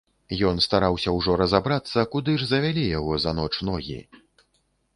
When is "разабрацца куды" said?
1.41-2.35